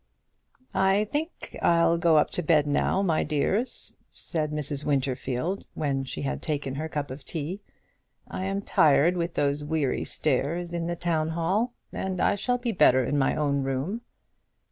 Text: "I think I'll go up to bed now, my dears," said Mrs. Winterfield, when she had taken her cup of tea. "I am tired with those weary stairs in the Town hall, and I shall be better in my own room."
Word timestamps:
"I 0.73 1.05
think 1.11 1.55
I'll 1.61 1.99
go 1.99 2.17
up 2.17 2.31
to 2.31 2.41
bed 2.41 2.65
now, 2.65 3.03
my 3.03 3.23
dears," 3.23 3.95
said 4.11 4.49
Mrs. 4.51 4.83
Winterfield, 4.83 5.67
when 5.75 6.05
she 6.05 6.23
had 6.23 6.41
taken 6.41 6.73
her 6.73 6.89
cup 6.89 7.11
of 7.11 7.23
tea. 7.23 7.61
"I 8.27 8.45
am 8.45 8.63
tired 8.63 9.15
with 9.15 9.35
those 9.35 9.63
weary 9.63 10.03
stairs 10.05 10.73
in 10.73 10.87
the 10.87 10.95
Town 10.95 11.29
hall, 11.29 11.75
and 11.93 12.19
I 12.19 12.33
shall 12.33 12.57
be 12.57 12.71
better 12.71 13.03
in 13.05 13.19
my 13.19 13.35
own 13.35 13.61
room." 13.61 14.01